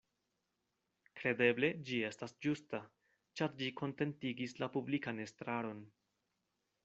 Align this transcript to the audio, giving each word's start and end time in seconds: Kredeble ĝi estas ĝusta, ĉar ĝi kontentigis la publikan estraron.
Kredeble 1.19 1.69
ĝi 1.89 1.99
estas 2.07 2.33
ĝusta, 2.45 2.79
ĉar 3.41 3.53
ĝi 3.61 3.69
kontentigis 3.81 4.57
la 4.63 4.71
publikan 4.77 5.25
estraron. 5.27 5.85